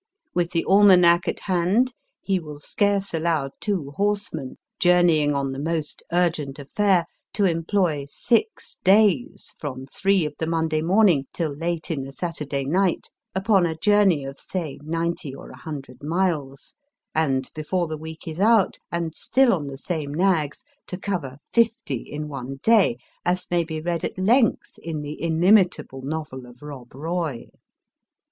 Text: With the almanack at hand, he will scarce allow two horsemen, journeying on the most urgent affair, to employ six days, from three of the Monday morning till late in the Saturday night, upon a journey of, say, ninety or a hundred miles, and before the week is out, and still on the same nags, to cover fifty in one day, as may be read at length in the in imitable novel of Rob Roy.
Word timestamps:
With 0.33 0.49
the 0.49 0.65
almanack 0.67 1.27
at 1.27 1.41
hand, 1.41 1.93
he 2.23 2.39
will 2.39 2.57
scarce 2.57 3.13
allow 3.13 3.51
two 3.59 3.91
horsemen, 3.97 4.57
journeying 4.79 5.33
on 5.33 5.51
the 5.51 5.59
most 5.59 6.01
urgent 6.11 6.57
affair, 6.57 7.05
to 7.35 7.45
employ 7.45 8.05
six 8.09 8.79
days, 8.83 9.53
from 9.59 9.85
three 9.85 10.25
of 10.25 10.33
the 10.39 10.47
Monday 10.47 10.81
morning 10.81 11.27
till 11.33 11.55
late 11.55 11.91
in 11.91 12.01
the 12.01 12.11
Saturday 12.11 12.65
night, 12.65 13.09
upon 13.35 13.67
a 13.67 13.77
journey 13.77 14.25
of, 14.25 14.39
say, 14.39 14.79
ninety 14.81 15.35
or 15.35 15.51
a 15.51 15.55
hundred 15.57 16.01
miles, 16.01 16.73
and 17.13 17.51
before 17.53 17.85
the 17.87 17.95
week 17.95 18.27
is 18.27 18.39
out, 18.39 18.77
and 18.91 19.13
still 19.13 19.53
on 19.53 19.67
the 19.67 19.77
same 19.77 20.11
nags, 20.11 20.63
to 20.87 20.97
cover 20.97 21.37
fifty 21.53 21.97
in 22.01 22.27
one 22.27 22.57
day, 22.63 22.97
as 23.23 23.45
may 23.51 23.63
be 23.63 23.79
read 23.79 24.03
at 24.03 24.17
length 24.17 24.79
in 24.79 25.03
the 25.03 25.13
in 25.13 25.43
imitable 25.43 26.01
novel 26.01 26.47
of 26.47 26.63
Rob 26.63 26.91
Roy. 26.95 27.49